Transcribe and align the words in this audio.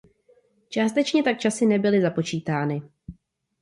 Částečně 0.69 1.23
tak 1.23 1.37
časy 1.39 1.65
nebyly 1.65 2.01
započítány. 2.01 2.81